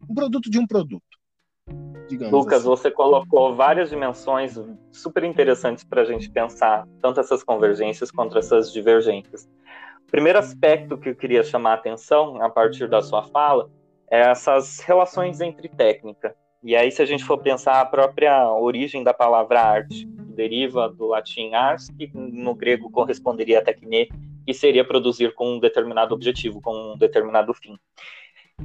[0.09, 1.03] um produto de um produto.
[2.31, 2.67] Lucas, assim.
[2.67, 4.59] você colocou várias dimensões
[4.93, 9.49] super interessantes para a gente pensar, tanto essas convergências quanto essas divergências.
[10.07, 13.71] O primeiro aspecto que eu queria chamar a atenção a partir da sua fala
[14.11, 19.05] é essas relações entre técnica e aí, se a gente for pensar a própria origem
[19.05, 24.09] da palavra arte, que deriva do latim ars, que no grego corresponderia a techne,
[24.47, 27.79] que seria produzir com um determinado objetivo, com um determinado fim.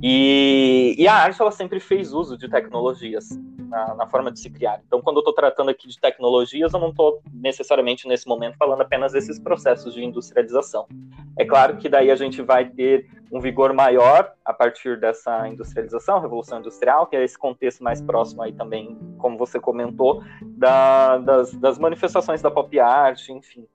[0.02, 4.50] E, e, a arte ela sempre fez uso de tecnologias na, na forma de se
[4.50, 4.82] criar.
[4.88, 8.82] Então, quando eu estou tratando aqui de tecnologias, eu não estou necessariamente nesse momento falando
[8.82, 10.88] apenas desses processos de industrialização.
[11.38, 16.20] É claro que daí a gente vai ter um vigor maior a partir dessa industrialização,
[16.20, 21.54] revolução industrial, que é esse contexto mais próximo aí também, como você comentou, da, das,
[21.54, 23.68] das manifestações da pop art, enfim,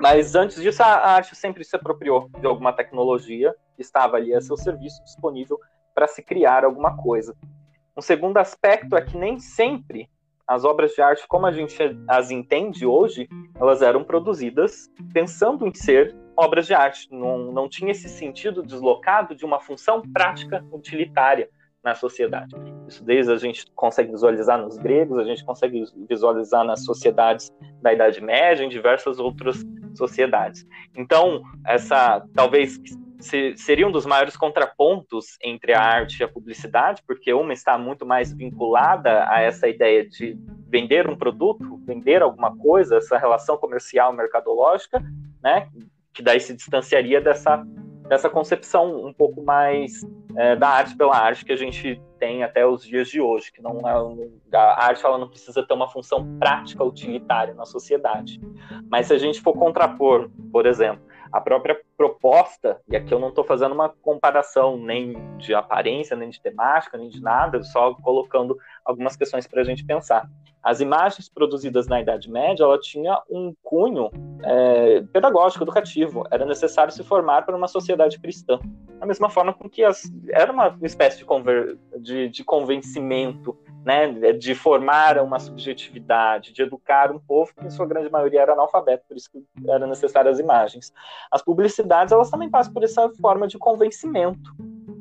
[0.00, 4.40] mas antes disso, a arte sempre se apropriou de alguma tecnologia que estava ali a
[4.40, 5.58] seu serviço, disponível
[5.92, 7.34] para se criar alguma coisa.
[7.96, 10.08] Um segundo aspecto é que nem sempre
[10.46, 15.74] as obras de arte, como a gente as entende hoje, elas eram produzidas pensando em
[15.74, 17.08] ser obras de arte.
[17.10, 21.50] Não, não tinha esse sentido deslocado de uma função prática utilitária
[21.82, 22.54] na sociedade.
[22.86, 27.50] Isso desde a gente consegue visualizar nos gregos, a gente consegue visualizar nas sociedades
[27.82, 30.64] da Idade Média, em diversas outras sociedades.
[30.96, 32.78] Então, essa talvez
[33.56, 38.06] seria um dos maiores contrapontos entre a arte e a publicidade, porque uma está muito
[38.06, 44.12] mais vinculada a essa ideia de vender um produto, vender alguma coisa, essa relação comercial
[44.12, 45.02] mercadológica,
[45.42, 45.68] né,
[46.18, 47.64] que daí se distanciaria dessa
[48.08, 50.04] dessa concepção um pouco mais
[50.34, 53.62] é, da arte pela arte que a gente tem até os dias de hoje, que
[53.62, 58.40] não é a arte ela não precisa ter uma função prática utilitária na sociedade.
[58.90, 63.28] Mas se a gente for contrapor, por exemplo, a própria proposta, e aqui eu não
[63.28, 68.56] estou fazendo uma comparação nem de aparência, nem de temática, nem de nada, só colocando
[68.84, 70.26] algumas questões para a gente pensar.
[70.68, 74.10] As imagens produzidas na Idade Média, ela tinha um cunho
[74.44, 76.24] é, pedagógico, educativo.
[76.30, 78.58] Era necessário se formar para uma sociedade cristã.
[79.00, 84.34] Da mesma forma com que as, era uma espécie de, conver, de, de convencimento né,
[84.34, 89.06] de formar uma subjetividade, de educar um povo que em sua grande maioria era analfabeto,
[89.08, 90.92] por isso que eram necessárias as imagens.
[91.30, 94.54] As publicidades, elas também passam por essa forma de convencimento,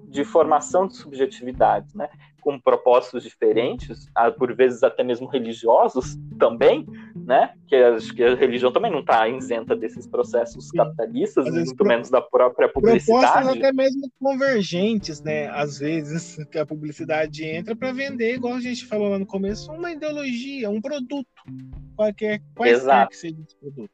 [0.08, 2.08] de formação de subjetividades, né?
[2.42, 7.54] Com propósitos diferentes, por vezes até mesmo religiosos também, né?
[7.68, 11.88] Que acho que a religião também não está isenta desses processos capitalistas, muito pro...
[11.88, 13.06] menos da própria publicidade.
[13.22, 15.48] Propostas até mesmo convergentes, né?
[15.50, 19.72] Às vezes que a publicidade entra para vender, igual a gente falou lá no começo,
[19.72, 21.28] uma ideologia, um produto,
[21.96, 23.92] qualquer, qualquer que seja esse produto.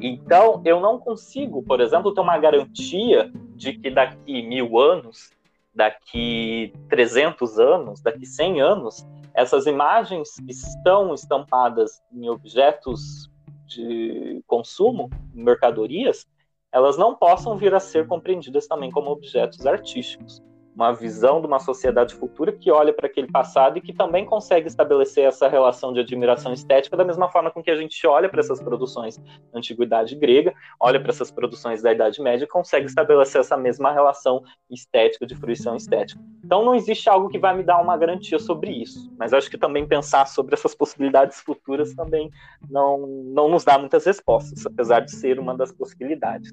[0.00, 5.30] Então, eu não consigo, por exemplo, ter uma garantia de que daqui mil anos
[5.74, 13.30] daqui 300 anos, daqui 100 anos, essas imagens que estão estampadas em objetos
[13.66, 16.26] de consumo, mercadorias,
[16.70, 20.42] elas não possam vir a ser compreendidas também como objetos artísticos
[20.74, 24.66] uma visão de uma sociedade futura que olha para aquele passado e que também consegue
[24.66, 28.40] estabelecer essa relação de admiração estética da mesma forma com que a gente olha para
[28.40, 33.40] essas produções da antiguidade grega, olha para essas produções da Idade Média e consegue estabelecer
[33.40, 36.20] essa mesma relação estética, de fruição estética.
[36.44, 39.58] Então não existe algo que vai me dar uma garantia sobre isso, mas acho que
[39.58, 42.30] também pensar sobre essas possibilidades futuras também
[42.70, 46.50] não, não nos dá muitas respostas, apesar de ser uma das possibilidades.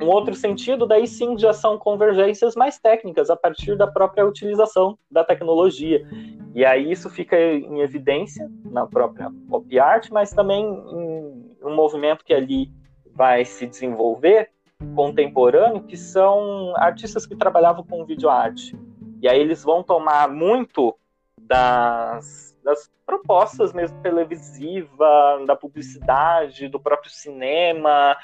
[0.00, 4.98] Um outro sentido, daí sim, já são convergências mais técnicas a partir da própria utilização
[5.10, 6.06] da tecnologia.
[6.54, 12.24] E aí isso fica em evidência na própria pop art, mas também em um movimento
[12.24, 12.70] que ali
[13.14, 14.50] vai se desenvolver
[14.94, 18.78] contemporâneo, que são artistas que trabalhavam com videoarte.
[19.20, 20.96] E aí eles vão tomar muito
[21.38, 28.16] das, das propostas mesmo televisiva, da publicidade, do próprio cinema,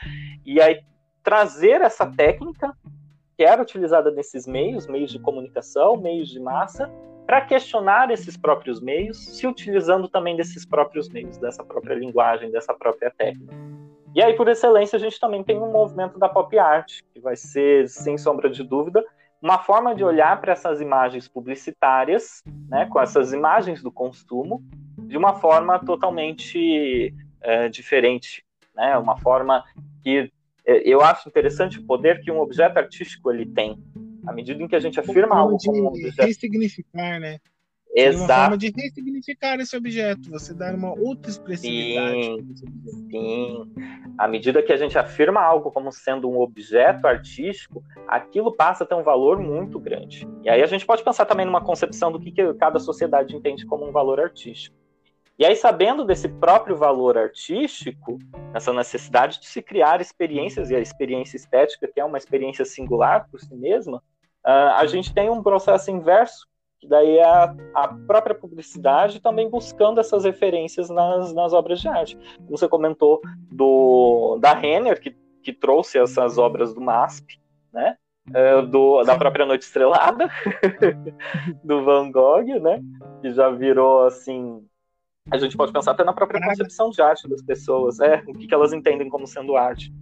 [0.44, 0.80] e aí
[1.26, 2.72] trazer essa técnica
[3.36, 6.88] que era utilizada nesses meios, meios de comunicação, meios de massa,
[7.26, 12.72] para questionar esses próprios meios, se utilizando também desses próprios meios, dessa própria linguagem, dessa
[12.72, 13.52] própria técnica.
[14.14, 17.34] E aí, por excelência, a gente também tem um movimento da pop art, que vai
[17.34, 19.04] ser, sem sombra de dúvida,
[19.42, 24.62] uma forma de olhar para essas imagens publicitárias, né, com essas imagens do consumo,
[24.96, 28.44] de uma forma totalmente é, diferente,
[28.76, 29.64] né, uma forma
[30.04, 30.30] que
[30.66, 33.78] eu acho interessante o poder que um objeto artístico ele tem.
[34.26, 36.26] À medida em que a gente afirma algo como um objeto...
[36.26, 37.38] ressignificar, né?
[37.94, 38.24] Exato.
[38.24, 42.20] uma forma de ressignificar esse objeto, você dar uma outra expressividade.
[42.20, 43.72] Sim, sim.
[44.18, 48.86] À medida que a gente afirma algo como sendo um objeto artístico, aquilo passa a
[48.86, 50.28] ter um valor muito grande.
[50.42, 53.64] E aí a gente pode pensar também numa concepção do que, que cada sociedade entende
[53.64, 54.76] como um valor artístico.
[55.38, 58.18] E aí, sabendo desse próprio valor artístico,
[58.54, 63.28] essa necessidade de se criar experiências, e a experiência estética, que é uma experiência singular
[63.30, 66.46] por si mesma, uh, a gente tem um processo inverso,
[66.80, 71.88] que daí é a, a, própria publicidade também buscando essas referências nas, nas obras de
[71.88, 72.16] arte.
[72.38, 73.20] Como você comentou
[73.52, 77.38] do, da Renner, que, que trouxe essas obras do MASP,
[77.72, 77.96] né?
[78.28, 80.28] Uh, do, da própria Noite Estrelada,
[81.62, 82.82] do Van Gogh, né?
[83.20, 84.66] Que já virou assim
[85.30, 88.46] a gente pode pensar até na própria concepção de arte das pessoas, é, o que,
[88.46, 89.92] que elas entendem como sendo arte.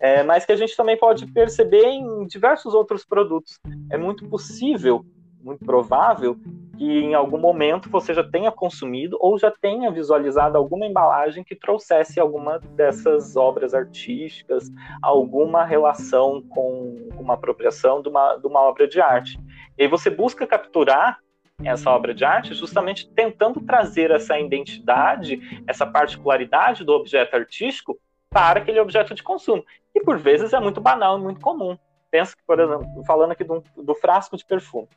[0.00, 3.58] É, mas que a gente também pode perceber em diversos outros produtos.
[3.90, 5.04] É muito possível,
[5.40, 6.36] muito provável,
[6.76, 11.56] que em algum momento você já tenha consumido ou já tenha visualizado alguma embalagem que
[11.56, 14.70] trouxesse alguma dessas obras artísticas,
[15.02, 19.40] alguma relação com uma apropriação de uma, de uma obra de arte.
[19.76, 21.18] E aí você busca capturar
[21.64, 27.98] essa obra de arte, justamente tentando trazer essa identidade, essa particularidade do objeto artístico
[28.30, 29.64] para aquele objeto de consumo.
[29.94, 31.76] E por vezes é muito banal e muito comum.
[32.10, 34.88] Pensa que, por exemplo, falando aqui do, do frasco de perfume.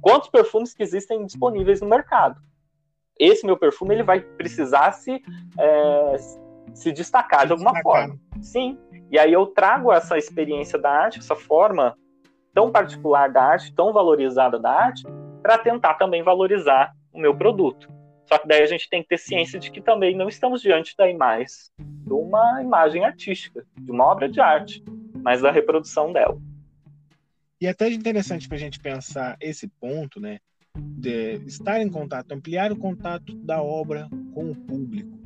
[0.00, 2.40] Quantos perfumes que existem disponíveis no mercado?
[3.18, 5.20] Esse meu perfume ele vai precisar se,
[5.58, 6.16] é,
[6.74, 8.06] se destacar se de alguma destacar.
[8.08, 8.20] forma.
[8.40, 8.78] Sim.
[9.10, 11.96] E aí eu trago essa experiência da arte, essa forma
[12.54, 15.04] tão particular da arte, tão valorizada da arte,
[15.42, 17.88] para tentar também valorizar o meu produto.
[18.26, 20.94] Só que daí a gente tem que ter ciência de que também não estamos diante
[20.96, 21.46] da imagem
[22.08, 24.82] de uma imagem artística, de uma obra de arte,
[25.22, 26.40] mas da reprodução dela.
[27.60, 30.38] E é até interessante para a gente pensar esse ponto, né?
[30.76, 35.18] De estar em contato, ampliar o contato da obra com o público.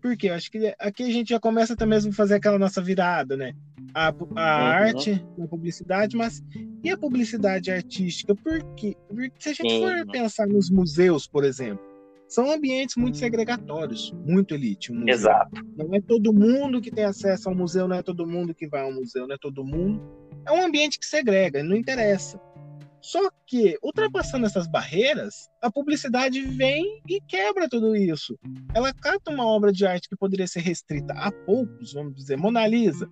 [0.00, 2.80] Porque eu acho que aqui a gente já começa até mesmo a fazer aquela nossa
[2.80, 3.54] virada, né?
[3.98, 6.42] A, a arte na publicidade, mas
[6.82, 8.34] e a publicidade artística?
[8.34, 8.96] Por quê?
[9.08, 11.84] Porque se a gente for pensar nos museus, por exemplo,
[12.28, 14.92] são ambientes muito segregatórios, muito elite.
[14.92, 15.62] Um Exato.
[15.76, 18.82] Não é todo mundo que tem acesso ao museu, não é todo mundo que vai
[18.82, 20.00] ao museu, não é todo mundo.
[20.46, 22.38] É um ambiente que segrega, não interessa.
[23.00, 28.38] Só que, ultrapassando essas barreiras, a publicidade vem e quebra tudo isso.
[28.74, 32.66] Ela cata uma obra de arte que poderia ser restrita a poucos, vamos dizer, Mona
[32.66, 33.08] Lisa,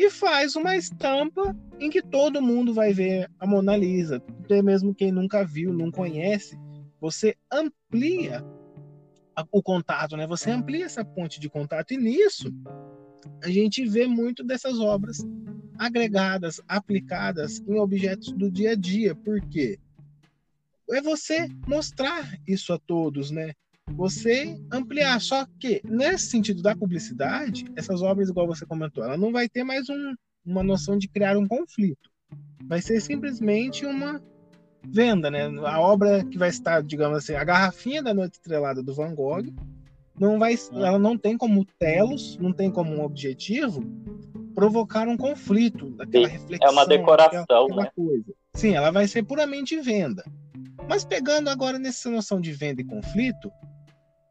[0.00, 4.94] e faz uma estampa em que todo mundo vai ver a Mona Lisa, até mesmo
[4.94, 6.58] quem nunca viu, não conhece.
[6.98, 8.42] Você amplia
[9.52, 10.26] o contato, né?
[10.26, 12.50] Você amplia essa ponte de contato e nisso
[13.44, 15.18] a gente vê muito dessas obras
[15.78, 19.14] agregadas, aplicadas em objetos do dia a dia.
[19.14, 19.78] Por quê?
[20.92, 23.52] É você mostrar isso a todos, né?
[23.94, 25.20] Você ampliar.
[25.20, 29.64] Só que, nesse sentido da publicidade, essas obras, igual você comentou, ela não vai ter
[29.64, 32.10] mais um, uma noção de criar um conflito.
[32.64, 34.22] Vai ser simplesmente uma
[34.88, 35.46] venda, né?
[35.66, 39.52] A obra que vai estar, digamos assim, a garrafinha da Noite Estrelada do Van Gogh,
[40.18, 43.82] não vai, ela não tem como telos, não tem como um objetivo
[44.54, 46.68] provocar um conflito, aquela reflexão.
[46.68, 47.90] É uma decoração, aquela, aquela né?
[47.96, 48.34] coisa.
[48.54, 50.22] Sim, ela vai ser puramente venda.
[50.88, 53.50] Mas pegando agora nessa noção de venda e conflito,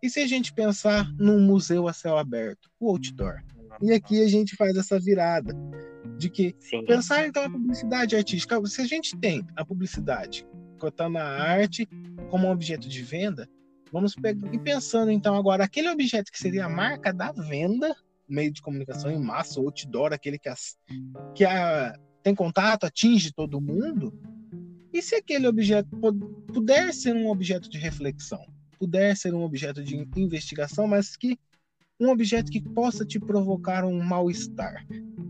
[0.02, 3.44] e se a gente pensar num museu a céu aberto, o outdoor?
[3.82, 5.54] E aqui a gente faz essa virada
[6.18, 6.86] de que Sim.
[6.86, 10.46] pensar então a publicidade artística, se a gente tem a publicidade
[10.80, 11.88] cotando a arte
[12.30, 13.48] como um objeto de venda,
[13.92, 14.16] vamos
[14.52, 17.96] ir pensando então agora aquele objeto que seria a marca da venda
[18.30, 20.78] meio de comunicação em massa, outdoor, aquele que, as,
[21.34, 24.14] que a, tem contato, atinge todo mundo.
[24.94, 25.90] E se aquele objeto
[26.48, 28.46] puder ser um objeto de reflexão,
[28.80, 31.38] puder ser um objeto de investigação, mas que
[32.00, 34.86] um objeto que possa te provocar um mal-estar.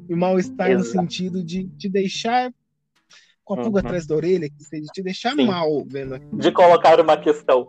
[0.07, 2.53] E mal-estar no sentido de te deixar
[3.43, 3.88] com a pulga uhum.
[3.88, 5.47] atrás da orelha, que seja te deixar Sim.
[5.47, 6.25] mal vendo aqui.
[6.33, 7.67] De colocar uma questão.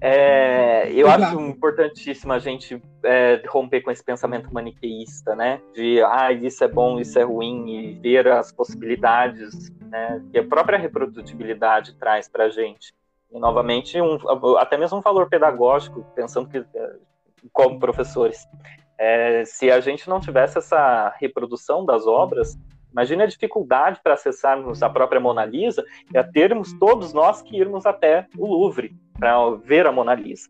[0.00, 1.22] É, eu Exato.
[1.24, 5.60] acho importantíssimo a gente é, romper com esse pensamento maniqueísta, né?
[5.74, 10.44] De ah, isso é bom, isso é ruim, e ver as possibilidades né, que a
[10.44, 12.94] própria reprodutibilidade traz para a gente.
[13.32, 14.18] E, novamente, um,
[14.58, 16.96] até mesmo um valor pedagógico, pensando que, é,
[17.52, 18.46] como professores,
[18.98, 22.58] é, se a gente não tivesse essa reprodução das obras,
[22.92, 27.56] Imagine a dificuldade para acessarmos a própria Mona Lisa e a termos todos nós que
[27.56, 30.48] irmos até o Louvre para ver a Mona Lisa.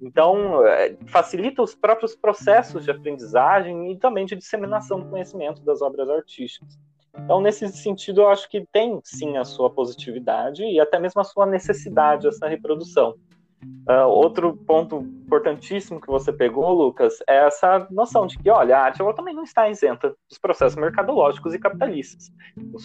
[0.00, 5.80] Então, é, facilita os próprios processos de aprendizagem e também de disseminação do conhecimento das
[5.80, 6.78] obras artísticas.
[7.18, 11.24] Então, nesse sentido, eu acho que tem sim a sua positividade e até mesmo a
[11.24, 13.14] sua necessidade essa reprodução.
[13.88, 18.84] Uh, outro ponto importantíssimo que você pegou, Lucas, é essa noção de que, olha, a
[18.84, 22.32] arte ela também não está isenta dos processos mercadológicos e capitalistas.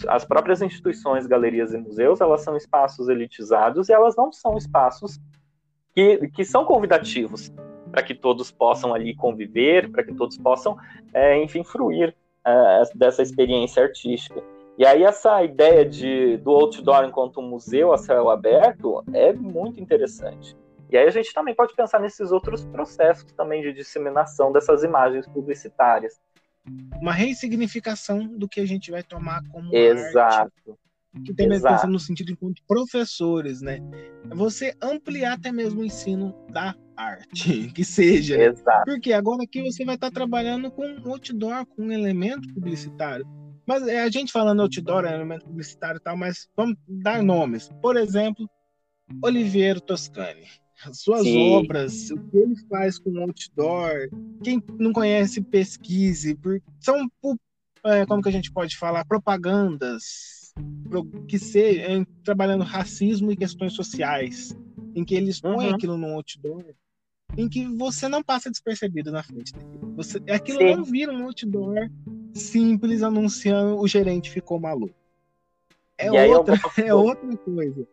[0.06, 5.18] As próprias instituições, galerias e museus, elas são espaços elitizados e elas não são espaços
[5.94, 7.52] que, que são convidativos
[7.90, 10.76] para que todos possam ali conviver, para que todos possam,
[11.12, 12.14] é, enfim, fruir
[12.48, 14.42] é, dessa experiência artística.
[14.78, 19.80] E aí essa ideia de, do outdoor enquanto um museu a céu aberto é muito
[19.80, 20.56] interessante.
[20.90, 25.26] E aí a gente também pode pensar nesses outros processos também de disseminação dessas imagens
[25.26, 26.20] publicitárias.
[27.00, 30.52] Uma ressignificação do que a gente vai tomar como Exato.
[30.68, 30.87] arte.
[31.24, 31.74] Que também Exato.
[31.74, 33.78] pensa no sentido de professores, né?
[34.34, 38.36] Você ampliar até mesmo o ensino da arte, que seja.
[38.36, 38.84] Exato.
[38.84, 43.26] Porque agora aqui você vai estar trabalhando com outdoor, com um elemento publicitário.
[43.66, 47.70] Mas é, a gente falando outdoor, é elemento publicitário e tal, mas vamos dar nomes.
[47.82, 48.48] Por exemplo,
[49.22, 50.46] Oliviero Toscani
[50.92, 51.54] suas Sim.
[51.54, 54.08] obras, o que ele faz com outdoor.
[54.42, 56.38] Quem não conhece, pesquise.
[56.80, 57.10] São,
[57.84, 60.37] é, como que a gente pode falar, propagandas
[61.26, 64.56] que se, é, trabalhando racismo e questões sociais,
[64.94, 65.74] em que eles põem uhum.
[65.74, 66.64] aquilo no outdoor,
[67.36, 69.94] em que você não passa despercebido na frente daquilo.
[69.96, 70.76] Você, aquilo Sim.
[70.76, 71.90] não vira um outdoor
[72.34, 74.94] simples anunciando o gerente ficou maluco.
[75.96, 77.86] É, outra, é outra coisa.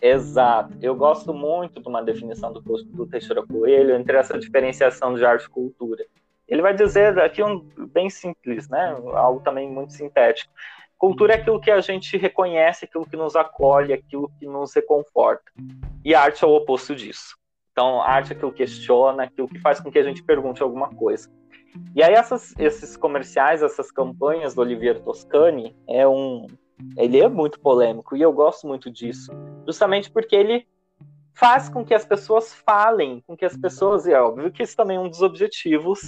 [0.00, 0.78] Exato.
[0.80, 5.44] Eu gosto muito de uma definição do, do Teixeira Coelho entre essa diferenciação de arte
[5.44, 6.04] e cultura.
[6.48, 7.60] Ele vai dizer aqui um
[7.92, 8.96] bem simples, né?
[9.14, 10.52] Algo também muito sintético.
[11.00, 15.50] Cultura é aquilo que a gente reconhece, aquilo que nos acolhe, aquilo que nos reconforta.
[16.04, 17.38] E arte é o oposto disso.
[17.72, 20.90] Então, arte é aquilo que questiona, aquilo que faz com que a gente pergunte alguma
[20.90, 21.32] coisa.
[21.96, 26.46] E aí essas, esses comerciais, essas campanhas do Olivier Toscani é um,
[26.98, 29.32] ele é muito polêmico e eu gosto muito disso,
[29.66, 30.66] justamente porque ele
[31.34, 34.76] faz com que as pessoas falem, com que as pessoas, e é óbvio que isso
[34.76, 36.00] também é um dos objetivos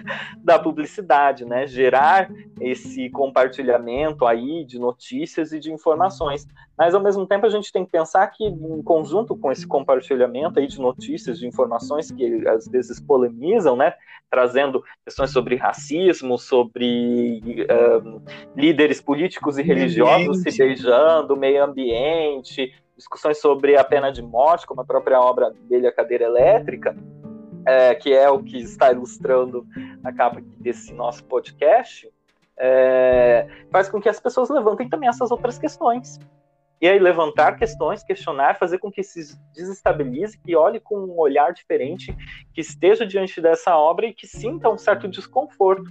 [0.42, 1.66] da publicidade, né?
[1.66, 6.46] Gerar esse compartilhamento aí de notícias e de informações.
[6.78, 10.60] Mas ao mesmo tempo a gente tem que pensar que em conjunto com esse compartilhamento
[10.60, 13.94] aí de notícias, de informações que às vezes polemizam, né?
[14.30, 17.42] Trazendo questões sobre racismo, sobre
[18.04, 18.20] um,
[18.54, 24.80] líderes políticos e religiosos se beijando, meio ambiente, discussões sobre a pena de morte, como
[24.80, 26.96] a própria obra dele, A Cadeira Elétrica,
[27.66, 29.66] é, que é o que está ilustrando
[30.02, 32.10] a capa desse nosso podcast,
[32.58, 36.18] é, faz com que as pessoas levantem também essas outras questões.
[36.80, 41.52] E aí levantar questões, questionar, fazer com que se desestabilize, que olhe com um olhar
[41.52, 42.14] diferente,
[42.52, 45.90] que esteja diante dessa obra e que sinta um certo desconforto.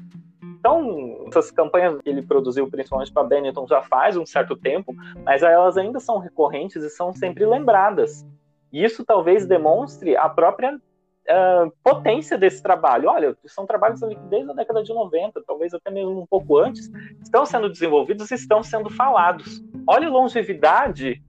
[0.66, 5.44] Então, essas campanhas que ele produziu, principalmente para Benetton, já faz um certo tempo, mas
[5.44, 8.26] elas ainda são recorrentes e são sempre lembradas.
[8.74, 13.10] E isso talvez demonstre a própria uh, potência desse trabalho.
[13.10, 16.58] Olha, são trabalhos ali que desde a década de 90, talvez até mesmo um pouco
[16.58, 16.90] antes,
[17.22, 19.64] estão sendo desenvolvidos e estão sendo falados.
[19.88, 21.22] Olha a longevidade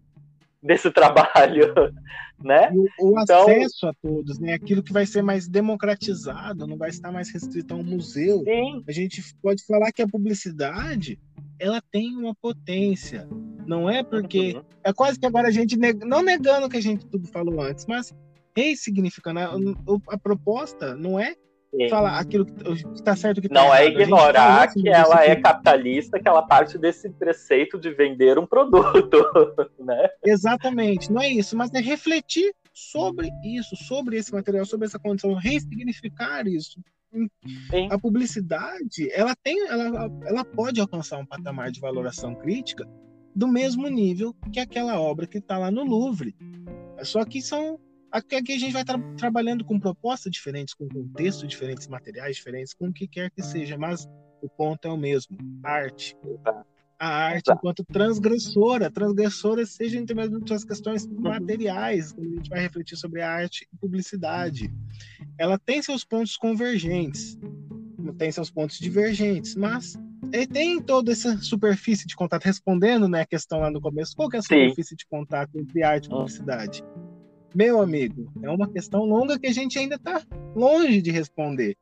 [0.62, 1.74] desse trabalho
[2.42, 2.70] né?
[2.72, 4.52] O, o então, acesso a todos, né?
[4.52, 8.42] Aquilo que vai ser mais democratizado, não vai estar mais restrito a um museu.
[8.44, 8.84] Sim.
[8.86, 11.18] A gente pode falar que a publicidade
[11.58, 13.28] ela tem uma potência.
[13.66, 14.54] Não é porque.
[14.54, 14.64] Uhum.
[14.84, 15.76] É quase que agora a gente.
[15.76, 16.04] Neg...
[16.04, 18.14] Não negando o que a gente tudo falou antes, mas
[18.56, 19.40] ressignificando.
[19.40, 19.56] A,
[20.10, 21.34] a proposta não é.
[21.90, 22.52] Falar aquilo que
[22.94, 23.98] está certo que tá não é errado.
[23.98, 29.18] é ignorar que ela é capitalista que ela parte desse preceito de vender um produto
[29.78, 34.98] né exatamente não é isso mas é refletir sobre isso sobre esse material sobre essa
[34.98, 36.80] condição ressignificar isso
[37.70, 37.88] Sim.
[37.90, 42.86] a publicidade ela tem ela, ela pode alcançar um patamar de valoração crítica
[43.34, 46.34] do mesmo nível que aquela obra que está lá no Louvre
[47.02, 47.78] só que são
[48.16, 52.72] Aqui, aqui a gente vai tra trabalhando com propostas diferentes, com contextos diferentes, materiais diferentes,
[52.72, 54.08] com o que quer que seja, mas
[54.40, 56.16] o ponto é o mesmo: arte.
[56.98, 61.20] A arte enquanto transgressora, transgressora seja entre mesmo as questões uhum.
[61.20, 64.72] materiais, quando a gente vai refletir sobre a arte e publicidade.
[65.36, 67.38] Ela tem seus pontos convergentes,
[68.16, 69.94] tem seus pontos divergentes, mas
[70.32, 74.30] ele tem toda essa superfície de contato, respondendo né, a questão lá no começo, qual
[74.30, 74.96] que é a superfície Sim.
[74.96, 76.16] de contato entre arte e hum.
[76.16, 76.82] publicidade?
[77.56, 80.20] Meu amigo, é uma questão longa que a gente ainda está
[80.54, 81.74] longe de responder.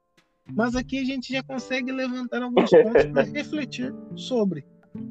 [0.49, 4.64] Mas aqui a gente já consegue levantar alguns pontos para refletir sobre.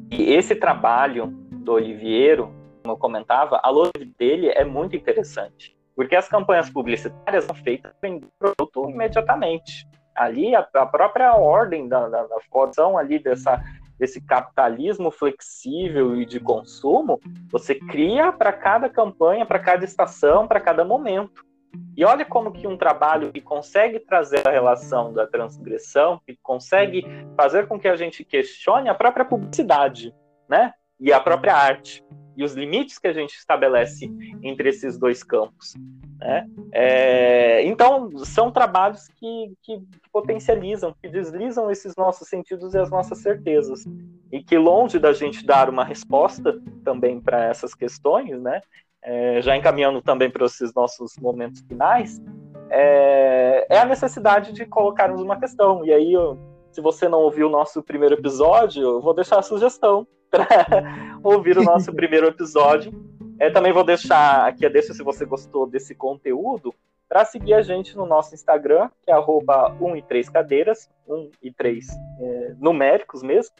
[0.10, 2.46] E esse trabalho do Oliveiro,
[2.82, 5.76] como eu comentava, a lógica dele é muito interessante.
[5.98, 9.86] Porque as campanhas publicitárias são feitas para vender produto imediatamente.
[10.16, 13.62] Ali, a, a própria ordem da, da, da formação ali dessa
[14.04, 20.60] desse capitalismo flexível e de consumo, você cria para cada campanha, para cada estação, para
[20.60, 21.46] cada momento.
[21.96, 27.06] E olha como que um trabalho que consegue trazer a relação da transgressão, que consegue
[27.38, 30.14] fazer com que a gente questione a própria publicidade,
[30.50, 30.74] né?
[31.00, 32.04] E a própria arte
[32.36, 34.12] e os limites que a gente estabelece
[34.44, 35.76] entre esses dois campos.
[36.24, 36.48] Né?
[36.72, 43.18] É, então, são trabalhos que, que, potencializam, que deslizam esses nossos sentidos e as nossas
[43.18, 43.84] certezas.
[44.32, 48.62] E que, longe da gente dar uma resposta também para essas questões, né?
[49.02, 52.22] É, já encaminhando também para esses nossos momentos finais,
[52.70, 55.84] é, é, a necessidade de colocarmos uma questão.
[55.84, 56.40] E aí, eu,
[56.72, 60.48] se você não ouviu o nosso primeiro episódio, eu vou deixar a sugestão para
[61.22, 62.94] ouvir o nosso primeiro episódio.
[63.50, 66.74] Também vou deixar aqui a deixa se você gostou desse conteúdo
[67.08, 71.32] para seguir a gente no nosso Instagram, que é arroba 1 e 3 cadeiras, 1
[71.44, 71.88] e 3
[72.20, 73.56] é, numéricos mesmo.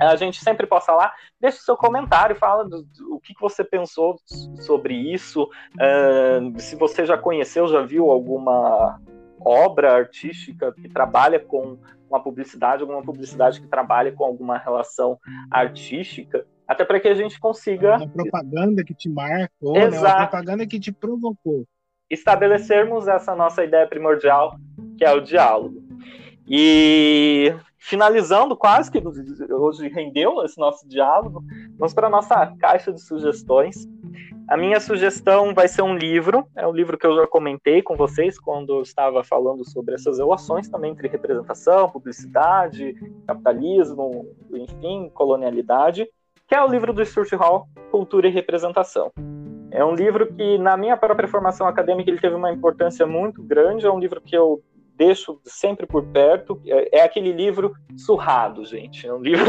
[0.00, 3.40] A gente sempre posta lá, deixa o seu comentário, fala do, do o que, que,
[3.40, 4.16] você pensou
[4.60, 9.00] sobre isso, uh, se você já conheceu, já viu alguma
[9.40, 15.18] obra artística que trabalha com uma publicidade, alguma publicidade que trabalha com alguma relação
[15.50, 17.96] artística, até para que a gente consiga.
[17.96, 19.88] Uma propaganda que te marcou, né?
[19.88, 21.64] uma propaganda que te provocou.
[22.10, 24.56] Estabelecermos essa nossa ideia primordial,
[24.98, 25.82] que é o diálogo.
[26.46, 29.02] E finalizando, quase que
[29.52, 31.42] hoje rendeu esse nosso diálogo,
[31.78, 33.88] vamos para a nossa caixa de sugestões.
[34.48, 37.96] A minha sugestão vai ser um livro, é um livro que eu já comentei com
[37.96, 42.94] vocês quando eu estava falando sobre essas relações também entre representação, publicidade,
[43.26, 46.06] capitalismo, enfim, colonialidade,
[46.52, 49.10] que é o livro do Stuart Hall, Cultura e Representação.
[49.70, 53.86] É um livro que, na minha própria formação acadêmica, ele teve uma importância muito grande,
[53.86, 54.62] é um livro que eu
[54.94, 56.60] deixo sempre por perto.
[56.66, 59.06] É, é aquele livro surrado, gente.
[59.06, 59.46] É um livro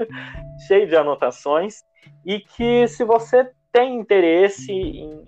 [0.66, 1.82] cheio de anotações
[2.24, 5.26] e que, se você tem interesse em,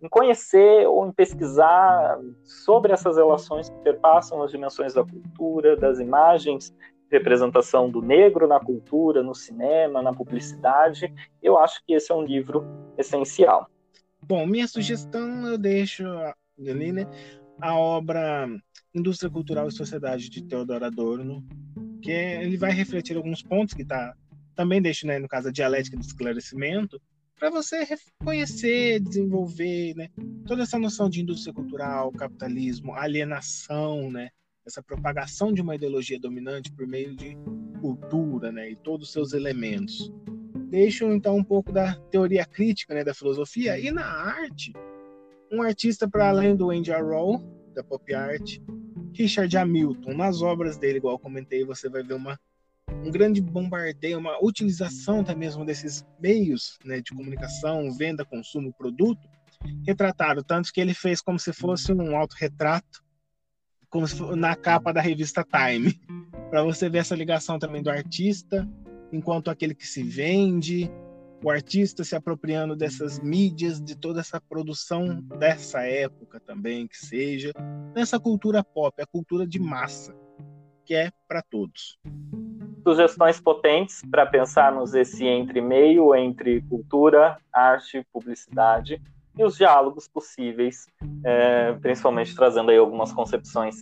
[0.00, 5.98] em conhecer ou em pesquisar sobre essas relações que perpassam as dimensões da cultura, das
[5.98, 6.72] imagens,
[7.10, 11.12] representação do negro na cultura, no cinema, na publicidade.
[11.42, 12.64] Eu acho que esse é um livro
[12.96, 13.68] essencial.
[14.22, 16.04] Bom, minha sugestão eu deixo
[16.58, 17.06] ali, né?
[17.60, 18.48] A obra
[18.94, 21.44] Indústria Cultural e Sociedade de Theodor Adorno,
[22.02, 24.14] que ele vai refletir alguns pontos que tá
[24.54, 27.00] também deixo, né, no caso a dialética do esclarecimento,
[27.38, 30.08] para você reconhecer, desenvolver, né,
[30.46, 34.28] toda essa noção de indústria cultural, capitalismo, alienação, né,
[34.70, 37.36] essa propagação de uma ideologia dominante por meio de
[37.80, 40.12] cultura, né, e todos os seus elementos.
[40.68, 44.72] Deixo então um pouco da teoria crítica, né, da filosofia e na arte,
[45.52, 47.40] um artista para além do Andy Arrow,
[47.74, 48.58] da pop art,
[49.12, 52.38] Richard Hamilton, nas obras dele, igual comentei, você vai ver uma
[53.04, 59.28] um grande bombardeio, uma utilização até mesmo desses meios né, de comunicação, venda, consumo, produto,
[59.86, 63.02] retratado, tanto que ele fez como se fosse um autorretrato,
[63.90, 66.00] como se na capa da revista Time,
[66.48, 68.66] para você ver essa ligação também do artista,
[69.12, 70.90] enquanto aquele que se vende,
[71.42, 77.52] o artista se apropriando dessas mídias, de toda essa produção dessa época também, que seja,
[77.92, 80.14] dessa cultura pop, a cultura de massa,
[80.84, 81.98] que é para todos.
[82.86, 89.00] Sugestões potentes para pensarmos esse entre-meio entre cultura, arte, publicidade
[89.36, 90.86] e os diálogos possíveis,
[91.24, 93.76] é, principalmente trazendo aí algumas concepções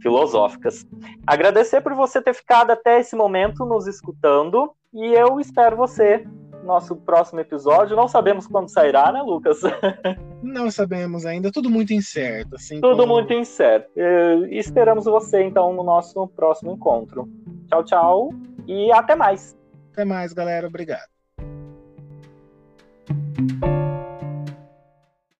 [0.00, 0.86] filosóficas.
[1.26, 6.24] Agradecer por você ter ficado até esse momento nos escutando e eu espero você
[6.60, 7.96] no nosso próximo episódio.
[7.96, 9.60] Não sabemos quando sairá, né, Lucas?
[10.42, 12.54] Não sabemos ainda, tudo muito incerto.
[12.54, 13.14] Assim tudo como...
[13.14, 13.90] muito incerto.
[13.96, 17.28] E esperamos você então no nosso próximo encontro.
[17.68, 18.30] Tchau, tchau
[18.66, 19.56] e até mais.
[19.92, 20.66] Até mais, galera.
[20.66, 21.08] Obrigado.